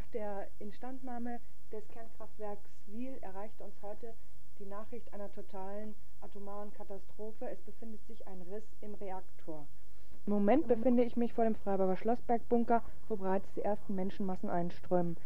Nach 0.00 0.12
der 0.14 0.46
Instandnahme 0.60 1.40
des 1.70 1.86
Kernkraftwerks 1.88 2.70
Wiel 2.86 3.18
erreichte 3.20 3.62
uns 3.64 3.74
heute 3.82 4.14
die 4.58 4.64
Nachricht 4.64 5.12
einer 5.12 5.30
totalen 5.30 5.94
atomaren 6.22 6.72
Katastrophe. 6.72 7.50
Es 7.50 7.60
befindet 7.60 8.00
sich 8.06 8.26
ein 8.26 8.40
Riss 8.50 8.64
im 8.80 8.94
Reaktor. 8.94 9.66
Im 10.24 10.32
Moment 10.32 10.68
befinde 10.68 11.04
ich 11.04 11.16
mich 11.16 11.34
vor 11.34 11.44
dem 11.44 11.54
Freiburger 11.54 11.98
Schlossberg-Bunker, 11.98 12.82
wo 13.10 13.16
bereits 13.16 13.44
die 13.54 13.60
ersten 13.60 13.94
Menschenmassen 13.94 14.48
einströmen. 14.48 15.18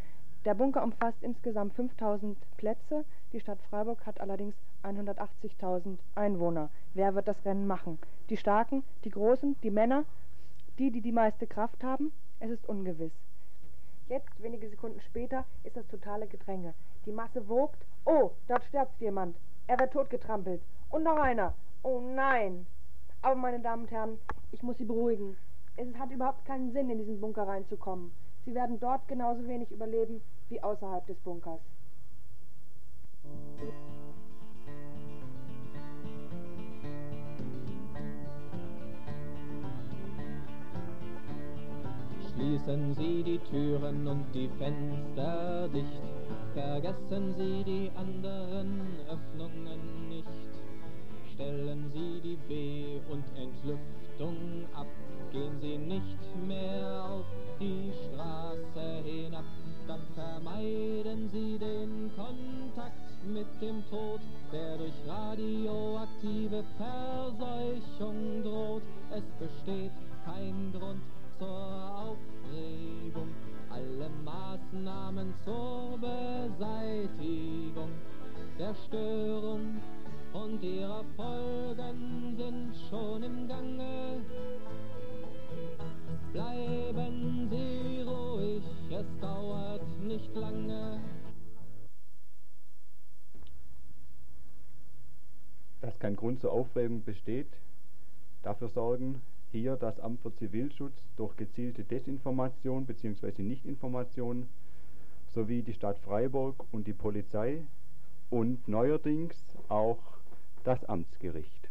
Der 0.44 0.54
Bunker 0.54 0.82
umfasst 0.82 1.22
insgesamt 1.22 1.74
5000 1.74 2.36
Plätze. 2.56 3.04
Die 3.32 3.38
Stadt 3.38 3.62
Freiburg 3.70 4.04
hat 4.06 4.20
allerdings 4.20 4.56
180.000 4.82 5.98
Einwohner. 6.16 6.68
Wer 6.94 7.14
wird 7.14 7.28
das 7.28 7.44
Rennen 7.44 7.68
machen? 7.68 8.00
Die 8.28 8.36
Starken, 8.36 8.82
die 9.04 9.10
Großen, 9.10 9.54
die 9.62 9.70
Männer, 9.70 10.04
die, 10.80 10.90
die 10.90 11.00
die 11.00 11.12
meiste 11.12 11.46
Kraft 11.46 11.84
haben? 11.84 12.10
Es 12.40 12.50
ist 12.50 12.68
ungewiss. 12.68 13.12
Jetzt, 14.08 14.42
wenige 14.42 14.68
Sekunden 14.68 15.00
später, 15.00 15.44
ist 15.62 15.76
das 15.76 15.86
totale 15.88 16.26
Gedränge. 16.26 16.74
Die 17.06 17.12
Masse 17.12 17.48
wogt. 17.48 17.86
Oh, 18.04 18.32
dort 18.48 18.64
stirbt 18.64 19.00
jemand. 19.00 19.36
Er 19.66 19.78
wird 19.80 19.92
totgetrampelt. 19.92 20.60
Und 20.90 21.04
noch 21.04 21.16
einer. 21.16 21.54
Oh 21.82 22.00
nein. 22.00 22.66
Aber 23.22 23.34
meine 23.34 23.60
Damen 23.60 23.84
und 23.84 23.90
Herren, 23.90 24.18
ich 24.52 24.62
muss 24.62 24.76
Sie 24.76 24.84
beruhigen. 24.84 25.36
Es 25.76 25.94
hat 25.98 26.10
überhaupt 26.10 26.44
keinen 26.44 26.72
Sinn, 26.72 26.90
in 26.90 26.98
diesen 26.98 27.20
Bunker 27.20 27.48
reinzukommen. 27.48 28.12
Sie 28.44 28.54
werden 28.54 28.78
dort 28.78 29.08
genauso 29.08 29.46
wenig 29.48 29.70
überleben 29.70 30.20
wie 30.50 30.62
außerhalb 30.62 31.06
des 31.06 31.16
Bunkers. 31.20 31.60
Schließen 42.54 42.94
Sie 42.94 43.24
die 43.24 43.38
Türen 43.50 44.06
und 44.06 44.26
die 44.32 44.48
Fenster 44.58 45.68
dicht, 45.74 46.02
vergessen 46.54 47.34
Sie 47.36 47.64
die 47.64 47.90
anderen 47.96 48.80
Öffnungen 49.10 50.08
nicht. 50.08 50.28
Stellen 51.32 51.90
Sie 51.92 52.20
die 52.20 52.38
B- 52.46 53.00
und 53.10 53.24
Entlüftung 53.36 54.36
ab, 54.72 54.86
gehen 55.32 55.58
Sie 55.60 55.78
nicht 55.78 56.46
mehr 56.46 57.04
auf 57.04 57.24
die 57.58 57.90
Straße 57.90 59.02
hinab, 59.04 59.44
dann 59.88 60.02
vermeiden 60.14 61.28
Sie 61.32 61.58
den 61.58 62.08
Kontakt 62.14 63.26
mit 63.26 63.48
dem 63.60 63.82
Tod, 63.90 64.20
der 64.52 64.78
durch 64.78 64.94
radioaktive 65.08 66.62
Verseuchung 66.78 68.44
droht. 68.44 68.82
Es 69.10 69.24
besteht 69.40 69.90
kein 70.24 70.72
Grund 70.72 71.02
zur 71.38 71.48
Aufregung, 71.48 73.28
alle 73.70 74.08
Maßnahmen 74.24 75.34
zur 75.44 75.98
Beseitigung 75.98 77.90
der 78.58 78.74
Störung 78.86 79.80
und 80.32 80.62
ihrer 80.62 81.04
Folgen 81.16 82.36
sind 82.36 82.76
schon 82.88 83.22
im 83.22 83.48
Gange. 83.48 84.20
Bleiben 86.32 87.48
Sie 87.50 88.02
ruhig, 88.02 88.64
es 88.90 89.20
dauert 89.20 89.82
nicht 90.00 90.34
lange. 90.34 91.00
Dass 95.80 95.98
kein 95.98 96.16
Grund 96.16 96.40
zur 96.40 96.52
Aufregung 96.52 97.04
besteht, 97.04 97.52
dafür 98.42 98.68
sorgen 98.68 99.20
hier 99.54 99.76
das 99.76 100.00
Amt 100.00 100.20
für 100.20 100.34
Zivilschutz 100.34 101.00
durch 101.16 101.36
gezielte 101.36 101.84
Desinformation 101.84 102.86
bzw. 102.86 103.40
Nichtinformation 103.40 104.48
sowie 105.32 105.62
die 105.62 105.74
Stadt 105.74 105.96
Freiburg 106.00 106.64
und 106.72 106.88
die 106.88 106.92
Polizei 106.92 107.62
und 108.30 108.66
neuerdings 108.66 109.36
auch 109.68 110.00
das 110.64 110.84
Amtsgericht. 110.86 111.68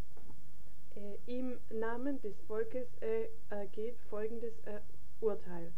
Äh, 0.95 1.39
Im 1.39 1.57
Namen 1.77 2.21
des 2.21 2.39
Volkes 2.47 2.87
äh, 3.01 3.27
geht 3.73 3.97
folgendes 4.09 4.53
äh, 4.65 4.79
Urteil. 5.19 5.69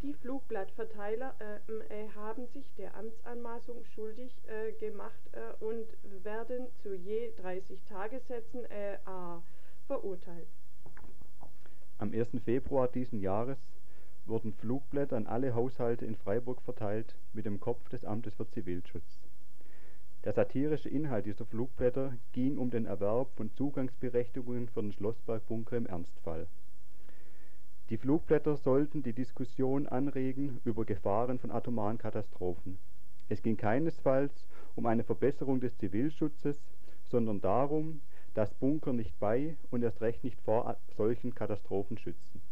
Die 0.00 0.14
Flugblattverteiler 0.14 1.34
äh, 1.90 2.08
haben 2.14 2.46
sich 2.54 2.70
der 2.78 2.96
Amtsanmaßung 2.96 3.84
schuldig 3.94 4.32
äh, 4.46 4.72
gemacht 4.72 5.20
äh, 5.32 5.62
und 5.62 5.86
werden 6.24 6.68
zu 6.82 6.94
je 6.94 7.32
30 7.36 7.78
Tagessätzen 7.84 8.60
verurteilt. 9.86 10.48
Am 11.98 12.12
1. 12.12 12.28
Februar 12.44 12.88
diesen 12.88 13.20
Jahres 13.20 13.58
wurden 14.26 14.52
Flugblätter 14.52 15.16
an 15.16 15.28
alle 15.28 15.54
Haushalte 15.54 16.04
in 16.04 16.16
Freiburg 16.16 16.60
verteilt 16.62 17.14
mit 17.32 17.46
dem 17.46 17.60
Kopf 17.60 17.88
des 17.88 18.04
Amtes 18.04 18.34
für 18.34 18.48
Zivilschutz. 18.48 19.20
Der 20.24 20.32
satirische 20.32 20.88
Inhalt 20.88 21.26
dieser 21.26 21.46
Flugblätter 21.46 22.16
ging 22.32 22.58
um 22.58 22.70
den 22.70 22.86
Erwerb 22.86 23.30
von 23.36 23.52
Zugangsberechtigungen 23.52 24.68
für 24.68 24.82
den 24.82 24.92
Schlossbergbunker 24.92 25.76
im 25.76 25.86
Ernstfall. 25.86 26.48
Die 27.90 27.98
Flugblätter 27.98 28.56
sollten 28.56 29.02
die 29.02 29.12
Diskussion 29.12 29.86
anregen 29.86 30.60
über 30.64 30.84
Gefahren 30.84 31.38
von 31.38 31.52
atomaren 31.52 31.98
Katastrophen. 31.98 32.78
Es 33.28 33.42
ging 33.42 33.56
keinesfalls 33.56 34.48
um 34.74 34.86
eine 34.86 35.04
Verbesserung 35.04 35.60
des 35.60 35.76
Zivilschutzes, 35.76 36.58
sondern 37.04 37.40
darum, 37.40 38.00
dass 38.34 38.52
Bunker 38.54 38.92
nicht 38.92 39.18
bei 39.18 39.56
und 39.70 39.82
erst 39.82 40.00
recht 40.00 40.22
nicht 40.24 40.40
vor 40.40 40.76
solchen 40.96 41.34
Katastrophen 41.34 41.98
schützen. 41.98 42.42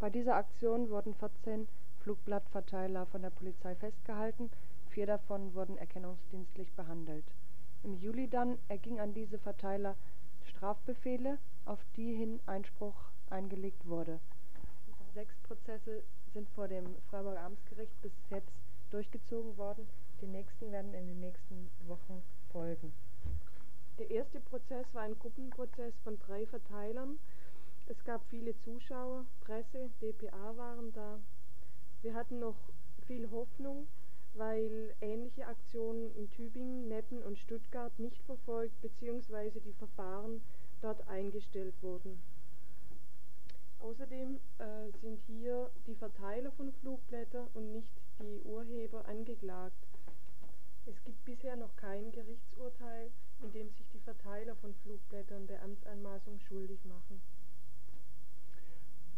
Bei 0.00 0.10
dieser 0.10 0.36
Aktion 0.36 0.90
wurden 0.90 1.14
14 1.14 1.68
Flugblattverteiler 2.00 3.06
von 3.06 3.22
der 3.22 3.30
Polizei 3.30 3.74
festgehalten 3.76 4.50
Vier 4.94 5.06
davon 5.06 5.52
wurden 5.54 5.76
erkennungsdienstlich 5.76 6.72
behandelt. 6.74 7.24
Im 7.82 7.94
Juli 7.94 8.28
dann 8.28 8.58
erging 8.68 9.00
an 9.00 9.12
diese 9.12 9.40
Verteiler 9.40 9.96
Strafbefehle, 10.44 11.36
auf 11.64 11.80
die 11.96 12.14
hin 12.14 12.38
Einspruch 12.46 12.94
eingelegt 13.28 13.84
wurde. 13.88 14.20
Sechs 15.12 15.34
Prozesse 15.48 16.04
sind 16.32 16.48
vor 16.50 16.68
dem 16.68 16.94
Freiburger 17.10 17.40
Amtsgericht 17.40 18.00
bis 18.02 18.12
jetzt 18.30 18.52
durchgezogen 18.92 19.56
worden. 19.56 19.84
Die 20.20 20.28
nächsten 20.28 20.70
werden 20.70 20.94
in 20.94 21.08
den 21.08 21.18
nächsten 21.18 21.68
Wochen 21.88 22.22
folgen. 22.52 22.92
Der 23.98 24.10
erste 24.10 24.40
Prozess 24.40 24.86
war 24.92 25.02
ein 25.02 25.16
Gruppenprozess 25.20 25.94
von 26.02 26.18
drei 26.18 26.46
Verteilern. 26.46 27.20
Es 27.86 28.02
gab 28.04 28.24
viele 28.28 28.56
Zuschauer, 28.58 29.24
Presse, 29.40 29.88
dpa 30.00 30.56
waren 30.56 30.92
da. 30.92 31.20
Wir 32.02 32.14
hatten 32.14 32.40
noch 32.40 32.56
viel 33.06 33.30
Hoffnung, 33.30 33.86
weil 34.34 34.96
ähnliche 35.00 35.46
Aktionen 35.46 36.12
in 36.16 36.28
Tübingen, 36.32 36.88
Neppen 36.88 37.22
und 37.22 37.38
Stuttgart 37.38 37.96
nicht 38.00 38.20
verfolgt 38.24 38.80
bzw. 38.82 39.60
die 39.60 39.74
Verfahren 39.74 40.42
dort 40.82 41.06
eingestellt 41.06 41.74
wurden. 41.80 42.20
Außerdem 43.78 44.40
äh, 44.58 44.90
sind 45.02 45.20
hier 45.28 45.70
die 45.86 45.94
Verteiler 45.94 46.50
von 46.52 46.72
Flugblättern 46.72 47.46
und 47.54 47.72
nicht 47.72 47.92
die 48.18 48.40
Urheber 48.42 49.06
angeklagt. 49.06 49.86
Es 50.86 51.02
gibt 51.04 51.24
bisher 51.24 51.56
noch 51.56 51.74
kein 51.76 52.12
Gerichtsurteil, 52.12 53.10
in 53.42 53.52
dem 53.52 53.70
sich 53.70 53.86
die 53.92 54.00
Verteiler 54.00 54.54
von 54.56 54.74
Flugblättern 54.82 55.46
der 55.46 55.62
Amtsanmaßung 55.62 56.40
schuldig 56.40 56.84
machen. 56.84 57.20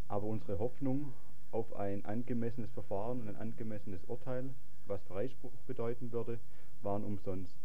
Aber 0.09 0.27
unsere 0.27 0.59
Hoffnung 0.59 1.13
auf 1.51 1.75
ein 1.75 2.05
angemessenes 2.05 2.71
Verfahren 2.73 3.21
und 3.21 3.29
ein 3.29 3.37
angemessenes 3.37 4.05
Urteil 4.05 4.55
was 4.89 5.03
Freispruch 5.05 5.53
bedeuten 5.67 6.13
würde, 6.13 6.39
waren 6.83 7.05
umsonst. 7.05 7.59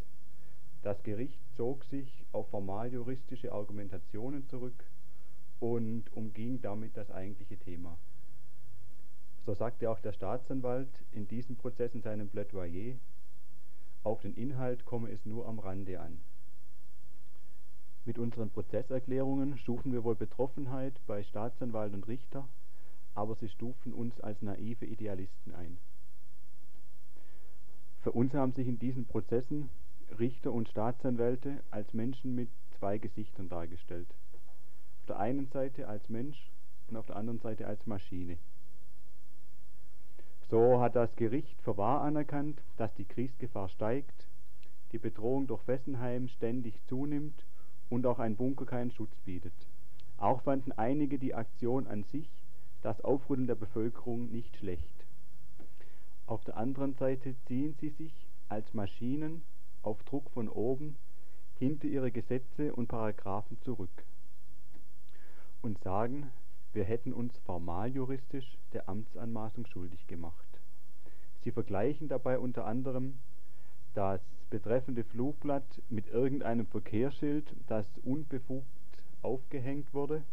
Das 0.81 1.01
Gericht 1.03 1.39
zog 1.55 1.83
sich 1.85 2.25
auf 2.31 2.49
formaljuristische 2.49 3.51
Argumentationen 3.51 4.47
zurück 4.47 4.85
und 5.59 6.05
umging 6.13 6.61
damit 6.61 6.97
das 6.97 7.11
eigentliche 7.11 7.57
Thema. 7.57 7.97
So 9.45 9.53
sagte 9.53 9.89
auch 9.89 9.99
der 9.99 10.13
Staatsanwalt 10.13 10.89
in 11.11 11.27
diesem 11.27 11.55
Prozess 11.55 11.93
in 11.93 12.01
seinem 12.01 12.29
Plädoyer, 12.29 12.95
auf 14.03 14.21
den 14.21 14.33
Inhalt 14.35 14.85
komme 14.85 15.11
es 15.11 15.25
nur 15.25 15.47
am 15.47 15.59
Rande 15.59 15.99
an. 15.99 16.19
Mit 18.03 18.17
unseren 18.17 18.49
Prozesserklärungen 18.49 19.57
schufen 19.59 19.93
wir 19.93 20.03
wohl 20.03 20.15
Betroffenheit 20.15 20.99
bei 21.05 21.23
Staatsanwalt 21.23 21.93
und 21.93 22.07
Richter, 22.07 22.47
aber 23.13 23.35
sie 23.35 23.49
stufen 23.49 23.93
uns 23.93 24.19
als 24.21 24.41
naive 24.41 24.85
Idealisten 24.85 25.53
ein. 25.53 25.77
Für 28.01 28.11
uns 28.13 28.33
haben 28.33 28.53
sich 28.53 28.67
in 28.67 28.79
diesen 28.79 29.05
Prozessen 29.05 29.69
Richter 30.17 30.51
und 30.51 30.67
Staatsanwälte 30.69 31.63
als 31.69 31.93
Menschen 31.93 32.33
mit 32.33 32.49
zwei 32.79 32.97
Gesichtern 32.97 33.47
dargestellt. 33.49 34.07
Auf 35.01 35.05
der 35.05 35.19
einen 35.19 35.47
Seite 35.47 35.87
als 35.87 36.09
Mensch 36.09 36.51
und 36.87 36.97
auf 36.97 37.05
der 37.05 37.15
anderen 37.15 37.39
Seite 37.39 37.67
als 37.67 37.85
Maschine. 37.85 38.37
So 40.51 40.81
hat 40.81 40.97
das 40.97 41.15
Gericht 41.15 41.61
für 41.61 41.77
wahr 41.77 42.01
anerkannt, 42.01 42.61
dass 42.75 42.93
die 42.95 43.05
Kriegsgefahr 43.05 43.69
steigt, 43.69 44.27
die 44.91 44.97
Bedrohung 44.97 45.47
durch 45.47 45.61
Fessenheim 45.61 46.27
ständig 46.27 46.75
zunimmt 46.89 47.45
und 47.89 48.05
auch 48.05 48.19
ein 48.19 48.35
Bunker 48.35 48.65
keinen 48.65 48.91
Schutz 48.91 49.15
bietet. 49.23 49.53
Auch 50.17 50.41
fanden 50.41 50.73
einige 50.73 51.17
die 51.17 51.33
Aktion 51.33 51.87
an 51.87 52.03
sich, 52.03 52.29
das 52.81 52.99
Aufrütteln 52.99 53.47
der 53.47 53.55
Bevölkerung, 53.55 54.29
nicht 54.29 54.57
schlecht. 54.57 55.05
Auf 56.25 56.43
der 56.43 56.57
anderen 56.57 56.95
Seite 56.95 57.33
ziehen 57.45 57.73
sie 57.79 57.91
sich 57.91 58.13
als 58.49 58.73
Maschinen 58.73 59.43
auf 59.83 60.03
Druck 60.03 60.29
von 60.31 60.49
oben 60.49 60.97
hinter 61.59 61.87
ihre 61.87 62.11
Gesetze 62.11 62.75
und 62.75 62.87
Paragraphen 62.87 63.57
zurück 63.61 64.03
und 65.61 65.81
sagen, 65.81 66.29
wir 66.73 66.83
hätten 66.83 67.13
uns 67.13 67.37
formaljuristisch 67.39 68.57
der 68.73 68.87
Amtsanmaßung 68.87 69.65
schuldig 69.65 70.07
gemacht. 70.07 70.47
Sie 71.43 71.51
vergleichen 71.51 72.07
dabei 72.07 72.39
unter 72.39 72.65
anderem 72.65 73.17
das 73.93 74.21
betreffende 74.49 75.03
Flugblatt 75.03 75.81
mit 75.89 76.07
irgendeinem 76.07 76.67
Verkehrsschild, 76.67 77.55
das 77.67 77.85
unbefugt 78.03 78.67
aufgehängt 79.21 79.93
wurde, 79.93 80.23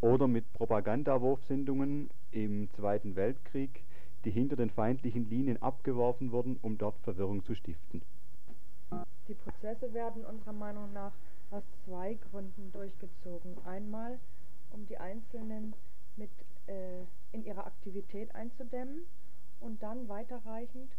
oder 0.00 0.26
mit 0.26 0.52
Propagandawurfsendungen 0.54 2.10
im 2.32 2.68
Zweiten 2.74 3.14
Weltkrieg, 3.14 3.84
die 4.24 4.30
hinter 4.30 4.56
den 4.56 4.70
feindlichen 4.70 5.28
Linien 5.28 5.62
abgeworfen 5.62 6.32
wurden, 6.32 6.58
um 6.62 6.78
dort 6.78 6.98
Verwirrung 6.98 7.44
zu 7.44 7.54
stiften. 7.54 8.02
Die 9.28 9.34
Prozesse 9.34 9.92
werden 9.94 10.24
unserer 10.24 10.52
Meinung 10.52 10.92
nach 10.92 11.12
aus 11.50 11.62
zwei 11.84 12.14
Gründen 12.30 12.72
durchgezogen. 12.72 13.56
Einmal, 13.64 14.18
um 14.72 14.86
die 14.86 14.98
Einzelnen 14.98 15.74
mit 16.16 16.30
äh, 16.66 17.02
in 17.32 17.44
ihrer 17.44 17.66
Aktivität 17.66 18.34
einzudämmen 18.34 19.06
und 19.60 19.82
dann 19.82 20.08
weiterreichend, 20.08 20.92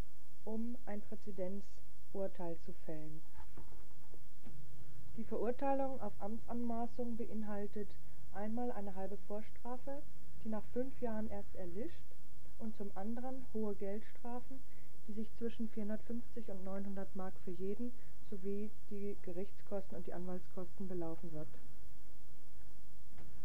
um 0.45 0.77
ein 0.85 1.01
Präzedenzurteil 1.01 2.57
zu 2.65 2.73
fällen. 2.85 3.21
Die 5.17 5.23
Verurteilung 5.23 6.01
auf 6.01 6.13
Amtsanmaßung 6.19 7.17
beinhaltet 7.17 7.89
einmal 8.33 8.71
eine 8.71 8.95
halbe 8.95 9.17
Vorstrafe, 9.27 10.01
die 10.43 10.49
nach 10.49 10.63
fünf 10.73 10.99
Jahren 11.01 11.29
erst 11.29 11.55
erlischt, 11.55 12.01
und 12.59 12.75
zum 12.77 12.89
anderen 12.95 13.45
hohe 13.53 13.75
Geldstrafen, 13.75 14.59
die 15.07 15.13
sich 15.13 15.27
zwischen 15.37 15.69
450 15.69 16.49
und 16.49 16.63
900 16.63 17.15
Mark 17.15 17.33
für 17.43 17.51
jeden 17.51 17.91
sowie 18.29 18.71
die 18.89 19.17
Gerichtskosten 19.21 19.97
und 19.97 20.07
die 20.07 20.13
Anwaltskosten 20.13 20.87
belaufen 20.87 21.31
wird. 21.33 21.49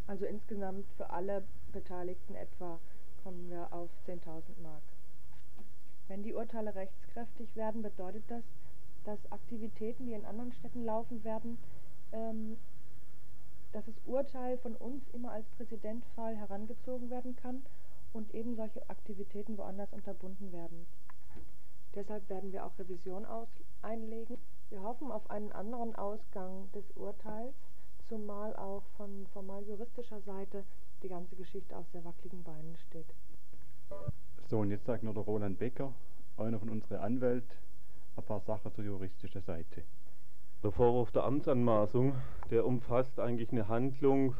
Also 0.08 0.24
insgesamt 0.24 0.86
für 0.96 1.10
alle 1.10 1.44
Beteiligten 1.72 2.34
etwa 2.34 2.80
kommen 3.22 3.50
wir 3.50 3.70
auf 3.72 3.90
10.000 4.06 4.60
Mark. 4.62 4.82
Wenn 6.08 6.22
die 6.22 6.32
Urteile 6.32 6.74
rechtskräftig 6.74 7.54
werden, 7.54 7.82
bedeutet 7.82 8.24
das, 8.28 8.42
dass 9.04 9.18
Aktivitäten, 9.30 10.06
die 10.06 10.14
in 10.14 10.24
anderen 10.24 10.52
Städten 10.52 10.86
laufen 10.86 11.22
werden, 11.24 11.58
ähm, 12.12 12.56
dass 13.72 13.84
das 13.84 13.94
Urteil 14.06 14.56
von 14.58 14.76
uns 14.76 15.02
immer 15.12 15.32
als 15.32 15.46
Präzedenzfall 15.58 16.36
herangezogen 16.36 17.10
werden 17.10 17.36
kann 17.36 17.62
und 18.14 18.34
eben 18.34 18.56
solche 18.56 18.88
Aktivitäten 18.88 19.58
woanders 19.58 19.92
unterbunden 19.92 20.52
werden. 20.52 20.86
Deshalb 21.94 22.26
werden 22.30 22.50
wir 22.52 22.64
auch 22.64 22.78
Revision 22.78 23.26
einlegen. 23.82 24.38
Wir 24.70 24.82
hoffen 24.82 25.12
auf 25.12 25.28
einen 25.28 25.52
anderen 25.52 25.94
Ausgang 25.96 26.72
des 26.72 26.84
Urteils, 26.96 27.54
zumal 28.08 28.54
auch 28.56 28.84
von 28.96 29.26
formal 29.32 29.62
juristischer 29.64 30.20
Seite 30.22 30.64
die 31.02 31.08
ganze 31.08 31.36
Geschichte 31.36 31.76
auf 31.76 31.86
sehr 31.92 32.04
wackeligen 32.04 32.42
Beinen 32.42 32.76
steht. 32.88 33.14
So, 34.48 34.58
und 34.58 34.70
jetzt 34.70 34.86
sagt 34.86 35.02
nur 35.02 35.14
der 35.14 35.22
Roland 35.22 35.58
Becker, 35.58 35.92
einer 36.36 36.58
von 36.58 36.70
unseren 36.70 36.98
Anwälten, 36.98 37.50
ein 38.16 38.24
paar 38.24 38.40
Sachen 38.40 38.72
zur 38.74 38.84
juristischen 38.84 39.42
Seite. 39.42 39.82
Der 40.62 40.72
Vorwurf 40.72 41.12
der 41.12 41.24
Amtsanmaßung, 41.24 42.14
der 42.50 42.66
umfasst 42.66 43.20
eigentlich 43.20 43.52
eine 43.52 43.68
Handlung, 43.68 44.34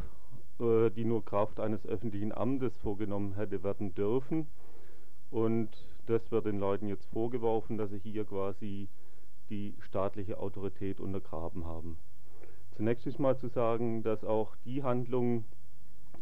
äh, 0.59 0.91
die 0.91 1.05
nur 1.05 1.25
Kraft 1.25 1.61
eines 1.61 1.87
öffentlichen 1.87 2.33
Amtes 2.33 2.77
vorgenommen 2.79 3.35
hätte 3.37 3.63
werden 3.63 3.95
dürfen. 3.95 4.49
Und 5.31 5.69
das 6.07 6.31
wird 6.31 6.47
den 6.47 6.59
Leuten 6.59 6.89
jetzt 6.89 7.07
vorgeworfen, 7.07 7.79
dass 7.79 7.91
sie 7.91 7.99
hier 7.99 8.25
quasi 8.25 8.89
die 9.51 9.77
staatliche 9.81 10.39
Autorität 10.39 11.01
untergraben 11.01 11.65
haben. 11.67 11.99
Zunächst 12.79 13.09
ist 13.09 13.19
mal 13.19 13.37
zu 13.37 13.49
sagen, 13.49 14.05
dass 14.05 14.23
auch 14.23 14.55
die 14.65 14.85
Handlungen, 14.85 15.45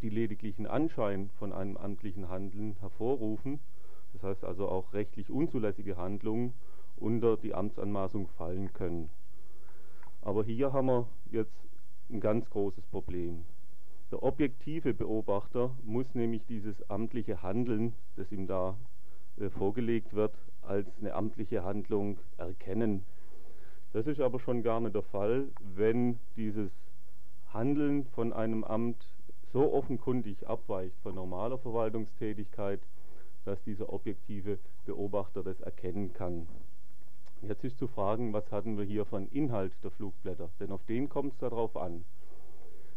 die 0.01 0.09
lediglich 0.09 0.57
einen 0.57 0.67
Anschein 0.67 1.29
von 1.39 1.53
einem 1.53 1.77
amtlichen 1.77 2.31
Handeln 2.31 2.77
hervorrufen, 2.81 3.61
das 4.15 4.23
heißt 4.23 4.43
also 4.43 4.67
auch 4.67 4.95
rechtlich 4.95 5.29
unzulässige 5.29 5.99
Handlungen, 5.99 6.55
unter 6.97 7.37
die 7.37 7.53
Amtsanmaßung 7.53 8.29
fallen 8.39 8.73
können. 8.73 9.11
Aber 10.23 10.45
hier 10.45 10.73
haben 10.73 10.87
wir 10.87 11.07
jetzt 11.31 11.53
ein 12.09 12.21
ganz 12.21 12.49
großes 12.49 12.87
Problem. 12.87 13.45
Der 14.11 14.23
objektive 14.23 14.95
Beobachter 14.95 15.77
muss 15.85 16.07
nämlich 16.15 16.47
dieses 16.47 16.89
amtliche 16.89 17.43
Handeln, 17.43 17.93
das 18.17 18.33
ihm 18.33 18.47
da 18.47 18.79
äh, 19.39 19.51
vorgelegt 19.51 20.15
wird, 20.15 20.33
als 20.63 20.89
eine 21.01 21.13
amtliche 21.13 21.65
Handlung 21.65 22.17
erkennen. 22.39 23.05
Das 23.97 24.07
ist 24.07 24.21
aber 24.21 24.39
schon 24.41 24.63
gar 24.63 24.79
nicht 24.79 24.95
der 24.95 25.01
Fall, 25.01 25.49
wenn 25.75 26.19
dieses 26.37 26.71
Handeln 27.55 28.05
von 28.15 28.35
einem 28.35 28.63
Amt 28.63 29.03
so 29.55 29.73
offenkundig 29.73 30.47
abweicht 30.47 30.95
von 31.03 31.15
normaler 31.15 31.57
Verwaltungstätigkeit, 31.57 32.83
dass 33.47 33.59
dieser 33.63 33.91
objektive 33.91 34.59
Beobachter 34.85 35.43
das 35.43 35.59
erkennen 35.63 36.13
kann. 36.13 36.47
Jetzt 37.41 37.65
ist 37.65 37.79
zu 37.79 37.89
fragen, 37.89 38.35
was 38.35 38.53
hatten 38.53 38.77
wir 38.77 38.85
hier 38.85 39.07
von 39.07 39.29
Inhalt 39.29 39.73
der 39.83 39.93
Flugblätter, 39.93 40.51
denn 40.61 40.73
auf 40.73 40.85
den 40.85 41.09
kommt 41.09 41.33
es 41.33 41.39
darauf 41.39 41.75
an. 41.75 42.05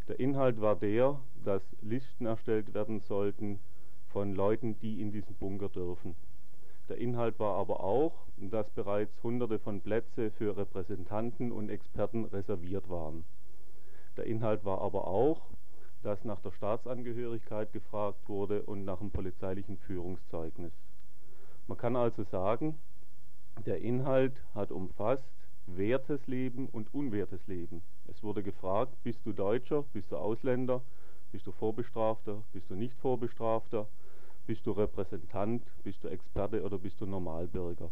Der 0.10 0.20
Inhalt 0.20 0.60
war 0.60 0.76
der, 0.76 1.18
dass 1.46 1.64
Listen 1.82 2.26
erstellt 2.26 2.74
werden 2.74 3.00
sollten 3.00 3.62
von 4.10 4.36
Leuten, 4.36 4.78
die 4.82 5.00
in 5.00 5.14
diesen 5.14 5.36
Bunker 5.36 5.70
dürfen. 5.70 6.14
Der 6.90 6.98
Inhalt 6.98 7.38
war 7.40 7.56
aber 7.56 7.84
auch, 7.84 8.14
dass 8.38 8.68
bereits 8.72 9.14
hunderte 9.22 9.60
von 9.60 9.80
Plätze 9.80 10.32
für 10.32 10.58
Repräsentanten 10.58 11.52
und 11.52 11.70
Experten 11.70 12.26
reserviert 12.26 12.90
waren. 12.90 13.26
Der 14.18 14.26
Inhalt 14.26 14.66
war 14.66 14.82
aber 14.82 15.08
auch, 15.08 15.52
dass 16.02 16.24
nach 16.24 16.42
der 16.42 16.52
Staatsangehörigkeit 16.52 17.72
gefragt 17.74 18.28
wurde 18.28 18.64
und 18.64 18.86
nach 18.86 18.98
dem 18.98 19.12
polizeilichen 19.12 19.78
Führungszeugnis. 19.78 20.74
Man 21.68 21.78
kann 21.78 21.96
also 21.96 22.24
sagen, 22.24 22.80
der 23.68 23.82
Inhalt 23.82 24.42
hat 24.56 24.72
umfasst 24.72 25.30
wertes 25.68 26.26
Leben 26.26 26.68
und 26.70 26.92
unwertes 26.92 27.46
Leben. 27.46 27.84
Es 28.08 28.24
wurde 28.24 28.42
gefragt, 28.42 28.96
bist 29.04 29.20
du 29.26 29.34
Deutscher, 29.34 29.84
bist 29.94 30.12
du 30.12 30.18
Ausländer, 30.18 30.82
bist 31.32 31.46
du 31.46 31.52
Vorbestrafter, 31.52 32.42
bist 32.52 32.68
du 32.72 32.76
nicht 32.76 32.96
Vorbestrafter, 32.96 33.88
bist 34.50 34.66
du 34.66 34.72
Repräsentant, 34.72 35.62
bist 35.84 36.04
du 36.04 36.08
Experte 36.08 36.64
oder 36.64 36.80
bist 36.80 37.00
du 37.00 37.06
Normalbürger. 37.06 37.92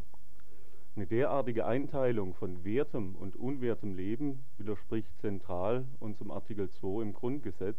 Eine 0.96 1.06
derartige 1.06 1.68
Einteilung 1.68 2.34
von 2.34 2.64
wertem 2.64 3.14
und 3.14 3.36
unwertem 3.36 3.94
Leben 3.94 4.44
widerspricht 4.58 5.12
zentral 5.22 5.86
unserem 6.00 6.32
Artikel 6.32 6.68
2 6.72 7.04
im 7.04 7.14
Grundgesetz. 7.14 7.78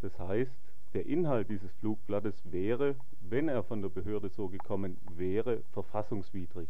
Das 0.00 0.18
heißt, 0.18 0.50
der 0.94 1.06
Inhalt 1.06 1.48
dieses 1.48 1.70
Flugblattes 1.74 2.34
wäre, 2.50 2.96
wenn 3.20 3.46
er 3.46 3.62
von 3.62 3.82
der 3.82 3.88
Behörde 3.90 4.30
so 4.30 4.48
gekommen 4.48 4.96
wäre, 5.14 5.62
verfassungswidrig. 5.70 6.68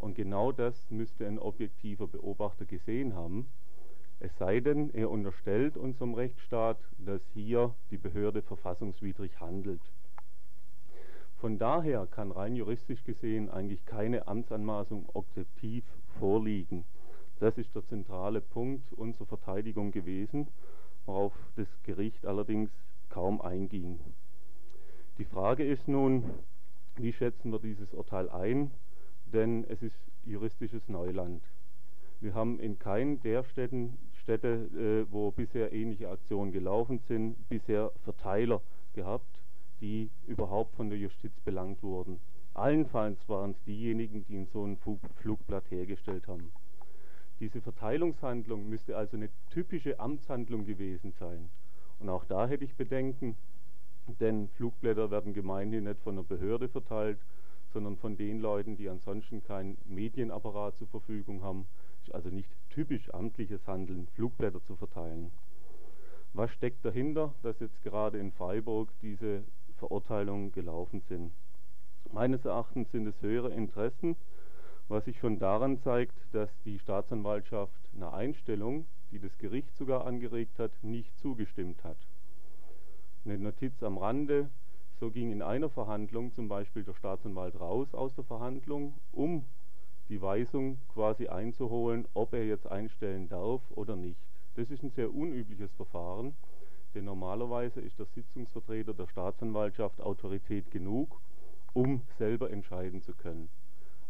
Und 0.00 0.16
genau 0.16 0.50
das 0.50 0.90
müsste 0.90 1.28
ein 1.28 1.38
objektiver 1.38 2.08
Beobachter 2.08 2.64
gesehen 2.64 3.14
haben. 3.14 3.46
Es 4.18 4.36
sei 4.36 4.58
denn, 4.58 4.92
er 4.94 5.10
unterstellt 5.10 5.76
unserem 5.76 6.14
Rechtsstaat, 6.14 6.80
dass 6.98 7.22
hier 7.34 7.72
die 7.92 7.98
Behörde 7.98 8.42
verfassungswidrig 8.42 9.38
handelt. 9.38 9.80
Von 11.40 11.58
daher 11.58 12.06
kann 12.06 12.32
rein 12.32 12.56
juristisch 12.56 13.04
gesehen 13.04 13.50
eigentlich 13.50 13.84
keine 13.86 14.26
Amtsanmaßung 14.26 15.08
objektiv 15.12 15.84
vorliegen. 16.18 16.84
Das 17.38 17.56
ist 17.56 17.74
der 17.74 17.86
zentrale 17.86 18.40
Punkt 18.40 18.92
unserer 18.92 19.26
Verteidigung 19.26 19.92
gewesen, 19.92 20.48
worauf 21.06 21.32
das 21.56 21.68
Gericht 21.84 22.26
allerdings 22.26 22.70
kaum 23.08 23.40
einging. 23.40 24.00
Die 25.18 25.24
Frage 25.24 25.64
ist 25.64 25.86
nun, 25.86 26.24
wie 26.96 27.12
schätzen 27.12 27.52
wir 27.52 27.60
dieses 27.60 27.94
Urteil 27.94 28.28
ein? 28.28 28.72
denn 29.32 29.64
es 29.68 29.82
ist 29.82 29.96
juristisches 30.24 30.88
Neuland. 30.88 31.42
Wir 32.20 32.34
haben 32.34 32.58
in 32.60 32.78
keinen 32.78 33.20
der 33.22 33.44
Städten, 33.44 33.96
Städte, 34.22 35.06
äh, 35.08 35.12
wo 35.12 35.30
bisher 35.30 35.72
ähnliche 35.72 36.08
Aktionen 36.08 36.52
gelaufen 36.52 37.00
sind, 37.08 37.36
bisher 37.48 37.92
Verteiler 38.04 38.60
gehabt, 38.94 39.37
die 39.80 40.10
überhaupt 40.26 40.74
von 40.74 40.90
der 40.90 40.98
Justiz 40.98 41.32
belangt 41.44 41.82
wurden. 41.82 42.20
Allenfalls 42.54 43.28
waren 43.28 43.52
es 43.52 43.62
diejenigen, 43.64 44.24
die 44.26 44.34
in 44.34 44.46
so 44.46 44.64
ein 44.64 44.78
Flugblatt 45.16 45.70
hergestellt 45.70 46.26
haben. 46.26 46.52
Diese 47.40 47.60
Verteilungshandlung 47.60 48.68
müsste 48.68 48.96
also 48.96 49.16
eine 49.16 49.28
typische 49.50 50.00
Amtshandlung 50.00 50.66
gewesen 50.66 51.12
sein. 51.12 51.50
Und 52.00 52.08
auch 52.08 52.24
da 52.24 52.48
hätte 52.48 52.64
ich 52.64 52.74
Bedenken, 52.74 53.36
denn 54.20 54.48
Flugblätter 54.48 55.10
werden 55.10 55.34
gemeinhin 55.34 55.84
nicht 55.84 56.00
von 56.00 56.14
einer 56.14 56.24
Behörde 56.24 56.68
verteilt, 56.68 57.18
sondern 57.72 57.96
von 57.96 58.16
den 58.16 58.40
Leuten, 58.40 58.76
die 58.76 58.88
ansonsten 58.88 59.44
keinen 59.44 59.76
Medienapparat 59.84 60.76
zur 60.78 60.88
Verfügung 60.88 61.42
haben. 61.42 61.66
Ist 62.02 62.14
also 62.14 62.30
nicht 62.30 62.48
typisch 62.70 63.12
amtliches 63.12 63.66
Handeln, 63.66 64.08
Flugblätter 64.14 64.64
zu 64.64 64.74
verteilen. 64.76 65.30
Was 66.32 66.50
steckt 66.52 66.84
dahinter, 66.84 67.34
dass 67.42 67.60
jetzt 67.60 67.82
gerade 67.82 68.18
in 68.18 68.32
Freiburg 68.32 68.88
diese 69.02 69.44
Verurteilungen 69.78 70.52
gelaufen 70.52 71.00
sind? 71.08 71.32
Meines 72.12 72.44
Erachtens 72.44 72.90
sind 72.90 73.06
es 73.06 73.20
höhere 73.22 73.50
Interessen, 73.50 74.16
was 74.88 75.04
sich 75.04 75.18
schon 75.18 75.38
daran 75.38 75.78
zeigt, 75.80 76.16
dass 76.32 76.50
die 76.64 76.78
Staatsanwaltschaft 76.78 77.90
einer 77.94 78.14
Einstellung, 78.14 78.86
die 79.10 79.18
das 79.18 79.36
Gericht 79.38 79.76
sogar 79.76 80.06
angeregt 80.06 80.58
hat, 80.58 80.72
nicht 80.82 81.16
zugestimmt 81.18 81.84
hat. 81.84 81.98
Eine 83.24 83.38
Notiz 83.38 83.82
am 83.82 83.98
Rande, 83.98 84.48
so 84.98 85.10
ging 85.10 85.30
in 85.30 85.42
einer 85.42 85.68
Verhandlung 85.68 86.32
zum 86.32 86.48
Beispiel 86.48 86.82
der 86.82 86.94
Staatsanwalt 86.94 87.60
raus 87.60 87.94
aus 87.94 88.14
der 88.14 88.24
Verhandlung, 88.24 88.94
um 89.12 89.44
die 90.08 90.22
Weisung 90.22 90.78
quasi 90.92 91.28
einzuholen, 91.28 92.06
ob 92.14 92.32
er 92.32 92.46
jetzt 92.46 92.66
einstellen 92.66 93.28
darf 93.28 93.60
oder 93.70 93.96
nicht. 93.96 94.20
Das 94.56 94.70
ist 94.70 94.82
ein 94.82 94.90
sehr 94.90 95.14
unübliches 95.14 95.70
Verfahren, 95.72 96.34
denn 96.98 97.04
normalerweise 97.04 97.80
ist 97.80 97.96
der 98.00 98.06
Sitzungsvertreter 98.06 98.92
der 98.92 99.06
Staatsanwaltschaft 99.06 100.00
Autorität 100.00 100.68
genug, 100.72 101.20
um 101.72 102.02
selber 102.18 102.50
entscheiden 102.50 103.02
zu 103.02 103.14
können. 103.14 103.48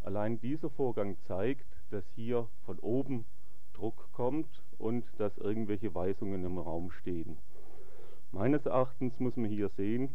Allein 0.02 0.40
dieser 0.40 0.70
Vorgang 0.70 1.18
zeigt, 1.26 1.66
dass 1.90 2.04
hier 2.14 2.48
von 2.64 2.78
oben 2.78 3.26
Druck 3.74 4.08
kommt 4.14 4.62
und 4.78 5.04
dass 5.18 5.36
irgendwelche 5.36 5.94
Weisungen 5.94 6.42
im 6.46 6.56
Raum 6.56 6.90
stehen. 6.90 7.36
Meines 8.32 8.64
Erachtens 8.64 9.20
muss 9.20 9.36
man 9.36 9.50
hier 9.50 9.68
sehen, 9.76 10.08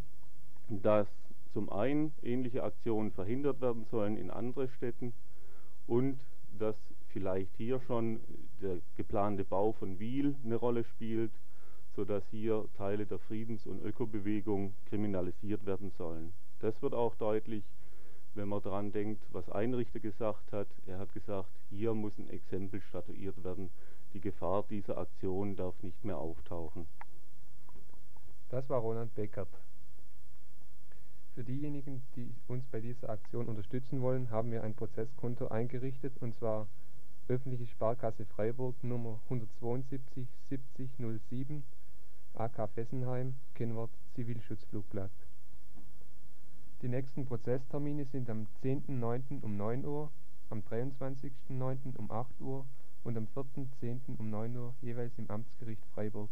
dass 0.67 1.07
zum 1.53 1.69
einen 1.69 2.11
ähnliche 2.23 2.63
Aktionen 2.63 3.11
verhindert 3.11 3.61
werden 3.61 3.85
sollen 3.91 4.17
in 4.17 4.31
anderen 4.31 4.69
Städten 4.69 5.13
und 5.85 6.17
dass 6.57 6.75
vielleicht 7.09 7.55
hier 7.55 7.79
schon 7.81 8.19
der 8.63 8.79
geplante 8.97 9.43
Bau 9.43 9.73
von 9.73 9.99
Wiel 9.99 10.35
eine 10.43 10.55
Rolle 10.55 10.85
spielt, 10.85 11.31
sodass 11.95 12.23
hier 12.31 12.65
Teile 12.77 13.05
der 13.05 13.19
Friedens- 13.19 13.65
und 13.65 13.83
Ökobewegung 13.83 14.73
kriminalisiert 14.85 15.65
werden 15.65 15.91
sollen. 15.97 16.33
Das 16.59 16.81
wird 16.81 16.93
auch 16.93 17.15
deutlich, 17.15 17.63
wenn 18.35 18.47
man 18.47 18.61
daran 18.61 18.91
denkt, 18.91 19.23
was 19.31 19.49
ein 19.49 19.73
Richter 19.73 19.99
gesagt 19.99 20.51
hat. 20.51 20.67
Er 20.87 20.99
hat 20.99 21.13
gesagt, 21.13 21.49
hier 21.69 21.93
muss 21.93 22.17
ein 22.17 22.29
Exempel 22.29 22.81
statuiert 22.81 23.43
werden. 23.43 23.69
Die 24.13 24.21
Gefahr 24.21 24.63
dieser 24.69 24.97
Aktion 24.97 25.55
darf 25.55 25.81
nicht 25.83 26.03
mehr 26.03 26.17
auftauchen. 26.17 26.87
Das 28.49 28.69
war 28.69 28.79
Roland 28.79 29.13
Beckert. 29.15 29.49
Für 31.35 31.43
diejenigen, 31.43 32.03
die 32.15 32.31
uns 32.47 32.63
bei 32.67 32.79
dieser 32.79 33.09
Aktion 33.09 33.47
unterstützen 33.47 34.01
wollen, 34.01 34.29
haben 34.29 34.51
wir 34.51 34.63
ein 34.63 34.75
Prozesskonto 34.75 35.47
eingerichtet 35.47 36.13
und 36.21 36.35
zwar 36.35 36.67
Öffentliche 37.29 37.65
Sparkasse 37.67 38.25
Freiburg 38.25 38.75
Nummer 38.83 39.17
172 39.29 40.27
70 40.49 40.89
07 41.29 41.63
AK 42.35 42.67
Fessenheim, 42.73 43.35
Kennwort 43.53 43.91
Zivilschutzflugblatt. 44.15 45.11
Die 46.81 46.87
nächsten 46.87 47.25
Prozesstermine 47.25 48.05
sind 48.05 48.29
am 48.29 48.47
10.09. 48.63 49.41
um 49.43 49.55
9 49.55 49.85
Uhr, 49.85 50.11
am 50.49 50.61
23.09. 50.61 51.95
um 51.95 52.11
8 52.11 52.41
Uhr 52.41 52.65
und 53.03 53.17
am 53.17 53.27
4.10. 53.35 54.17
um 54.17 54.29
9 54.29 54.57
Uhr 54.57 54.73
jeweils 54.81 55.17
im 55.17 55.29
Amtsgericht 55.29 55.85
Freiburg. 55.93 56.29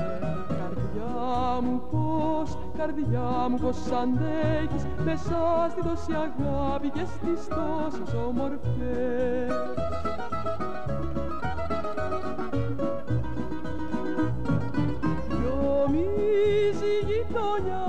Καρδιά 0.48 1.60
μου 1.62 1.82
πως, 1.90 2.58
καρδιά 2.76 3.48
μου 3.50 3.58
πως 3.58 3.76
αντέχεις 4.02 4.86
μέσα 5.04 5.68
στη 5.70 5.82
τόση 5.82 6.12
αγάπη 6.12 6.90
και 6.90 7.04
στις 7.04 7.46
τόσες 7.48 8.14
όμορφες 8.26 9.52
Γιομίζει 15.28 16.90
η 17.00 17.04
γειτονιά 17.06 17.86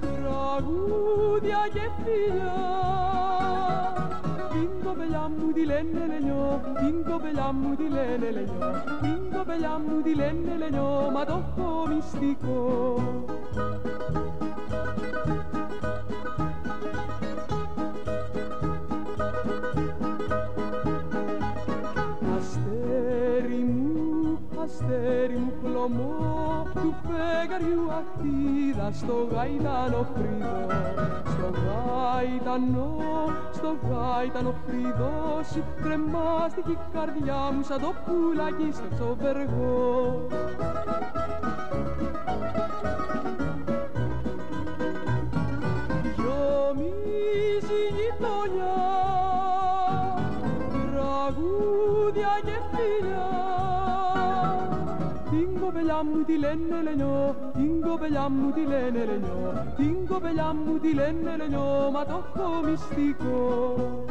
τραγούδια 0.00 1.60
και 1.72 1.88
φιλιά 2.04 2.63
lenne 5.92 6.06
legnò, 6.06 6.60
in 6.80 7.02
copellammu 7.04 7.74
di 7.74 7.88
lenne 7.88 8.30
legnò, 8.30 8.70
in 9.02 9.30
copellammu 9.32 10.00
di 10.02 10.14
lenne 10.14 10.56
legnò, 10.56 11.10
ma 11.10 11.24
tocco 11.24 11.86
mistico. 11.86 13.32
αστέρι 24.64 25.36
μου 25.36 25.52
πλωμό 25.62 26.66
του 26.74 26.94
φεγγαριού 27.02 27.90
ακτίδα 27.92 28.90
στο 28.92 29.28
γαϊδάνο 29.32 30.06
φρύδο 30.14 31.23
στο 31.44 31.60
γαϊτανό, 31.60 32.96
στο 33.52 33.76
γαϊτανό 33.90 34.54
φρύδο 34.66 35.42
σου 35.52 35.64
κρεμάστηκε 35.82 36.70
η 36.70 36.78
καρδιά 36.92 37.50
μου 37.52 37.62
σαν 37.62 37.80
το 37.80 37.92
πουλάκι 38.04 38.72
στο 38.72 38.88
τσοβεργό 38.94 40.26
lenne 56.54 56.82
legnò, 56.82 57.34
tingo 57.52 57.98
pegliammu 57.98 58.52
ti 58.52 58.64
lenne 58.64 59.04
legnò, 59.04 59.74
tingo 59.76 60.20
pegliammu 60.20 60.78
ti 60.80 60.94
lenne 60.94 61.36
legnò, 61.36 61.90
ma 61.90 62.04
tocco 62.04 62.60
mistico. 62.62 64.04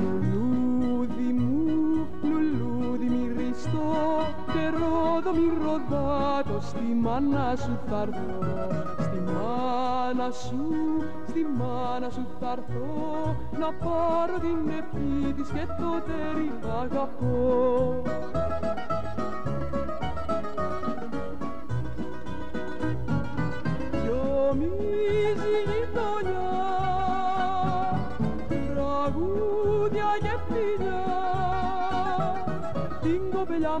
Λουλούδι 0.00 1.32
μου, 1.32 2.06
λουλούδι 2.22 3.08
μυριστό, 3.08 4.26
και 4.52 4.64
ρόδο 4.74 5.32
μυρωδάτο, 5.32 6.60
στη 6.60 6.82
μάνα 6.82 7.56
σου, 10.16 10.66
στη 11.28 11.46
μάνα 11.58 12.10
σου 12.10 12.26
θα 12.40 12.50
έρθω 12.50 13.36
να 13.58 13.72
πάρω 13.72 14.38
την 14.40 14.68
ευχή 14.68 15.32
της 15.32 15.48
και 15.48 15.66
το 15.66 16.02
τέρι 16.06 16.52
αγαπώ. 16.80 18.02
Γιομίζει 24.02 24.87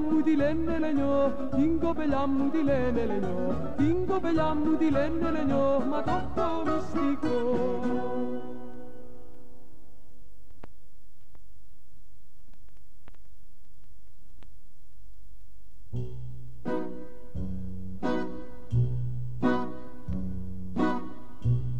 μου 0.00 0.22
τη 0.22 0.36
λένε 0.36 0.78
λενιό, 0.78 1.48
την 1.56 1.80
κοπελιά 1.80 2.26
μου 2.26 2.50
τη 2.50 2.62
λένε 2.62 3.04
λενιό, 3.06 3.74
την 3.76 4.06
κοπελιά 4.06 4.54
μου 4.54 4.76
τη 4.76 4.90
λένε 4.90 5.30
λενιό, 5.30 5.82
μα 5.90 6.02
το 6.02 6.10
έχω 6.10 6.62
μυστικό. 6.64 7.36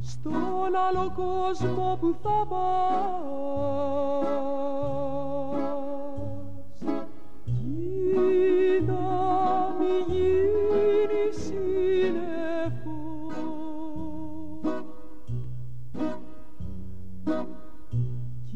Στον 0.02 0.74
άλλο 0.88 1.12
κόσμο 1.16 1.98
που 2.00 2.16
θα 2.22 2.46
πας 2.48 4.37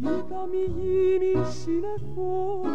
ή 0.02 0.24
θα 0.28 0.46
μη 0.50 0.64
γίνεις 0.76 1.48
συνεχώς. 1.48 2.66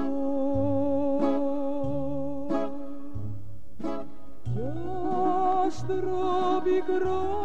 Κι 4.43 4.61
άστρο 5.65 6.61
πικρό 6.63 7.36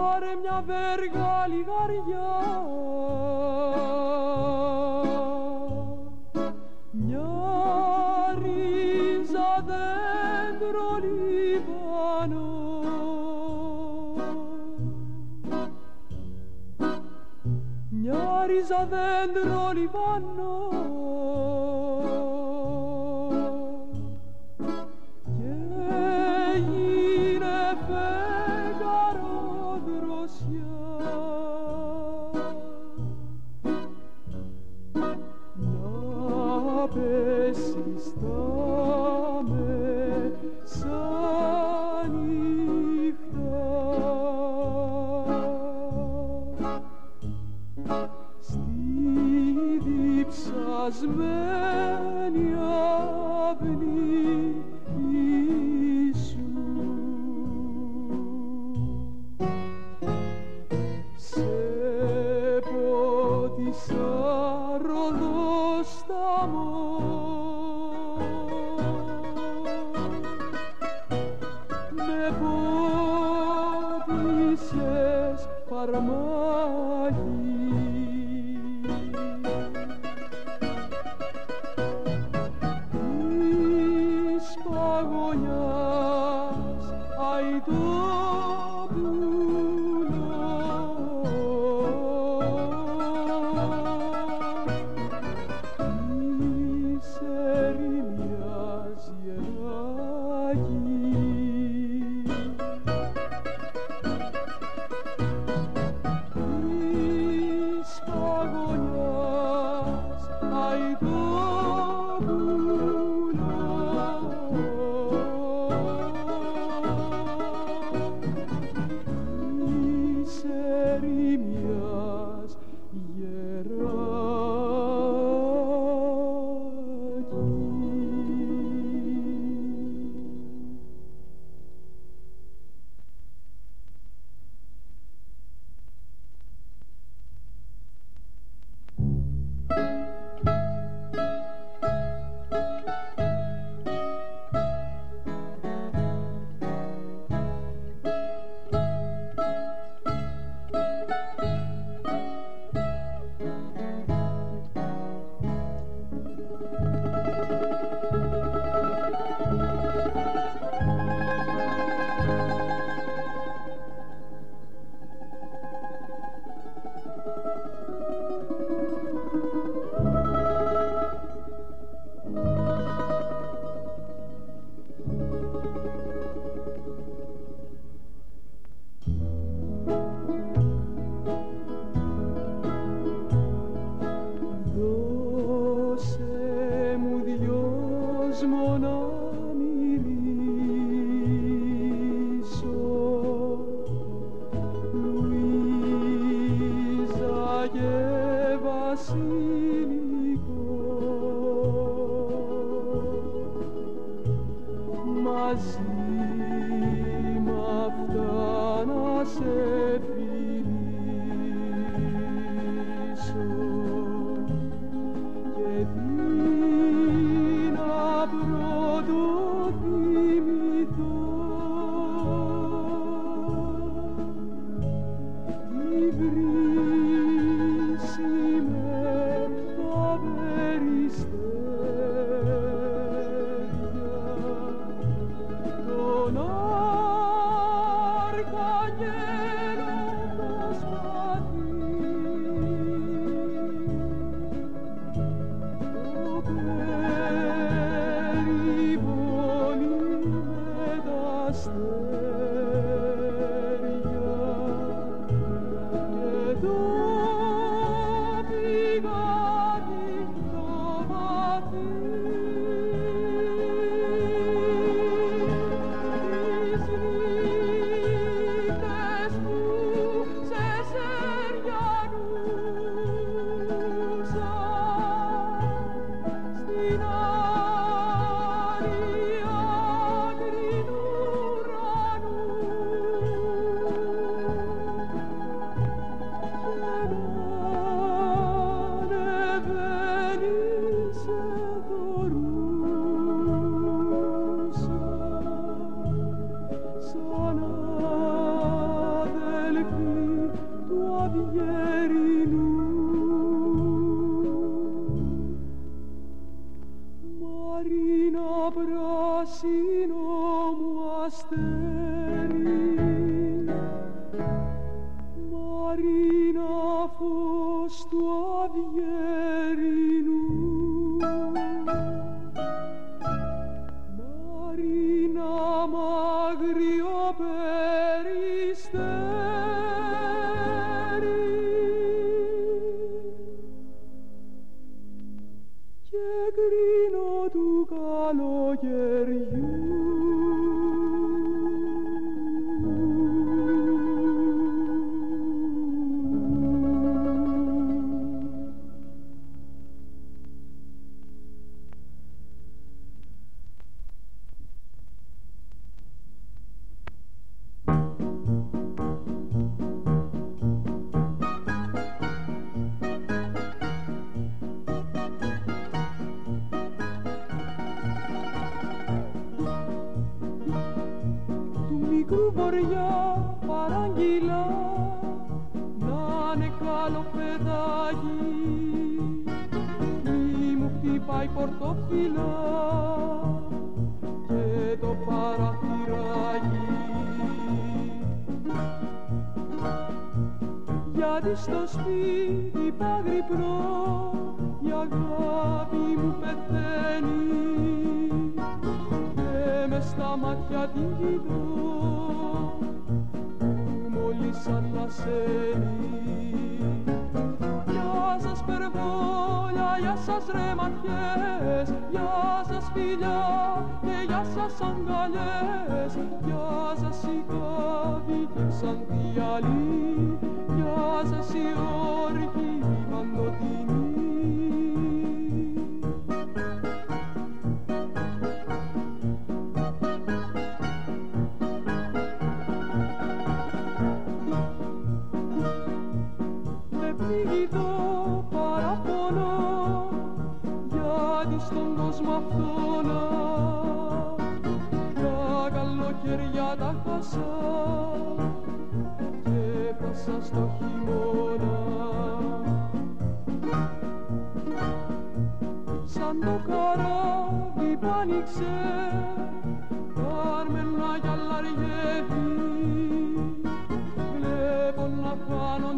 πάρε 0.00 0.32
μια 0.42 0.64
βέργα 0.66 1.46
λιγαριά. 1.48 2.30
Μια 6.90 7.28
ρίζα 8.42 9.50
δέντρο 9.68 10.90
λιβανό 11.02 12.48
μια 17.90 18.44
ρίζα 18.46 18.88
δέντρο 18.92 19.70
λιβανό 19.74 20.79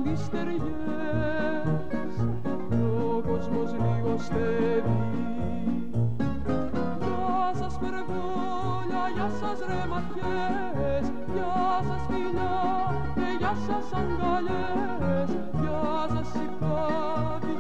ληστεριές 0.05 1.63
και 2.43 2.77
ο 2.77 3.23
κόσμος 3.29 3.73
λίγο. 3.73 4.15
Γεια 7.01 7.53
σας 7.59 7.79
περβόλια, 7.81 9.03
γεια 9.15 9.29
σας 9.41 9.59
ρε 9.69 9.87
ματιές, 9.91 11.07
γεια 11.35 11.81
σας 11.89 12.03
φιλιά 12.09 12.57
και 13.15 13.37
γεια 13.39 13.55
σας 13.67 13.87
αγκαλιές, 13.99 15.31
γεια 15.61 16.07
σας 16.15 16.35
η 16.35 16.49
χάρη. 16.61 17.53